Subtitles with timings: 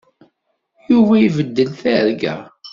[0.89, 2.35] Yuba ibeddel targa.